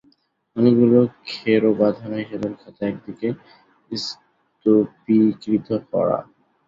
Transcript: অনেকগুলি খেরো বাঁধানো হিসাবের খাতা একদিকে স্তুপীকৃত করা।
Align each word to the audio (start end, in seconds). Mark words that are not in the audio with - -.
অনেকগুলি 0.55 0.97
খেরো 1.29 1.69
বাঁধানো 1.79 2.15
হিসাবের 2.21 2.53
খাতা 2.61 2.83
একদিকে 2.87 3.27
স্তুপীকৃত 3.91 5.67
করা। 5.91 6.17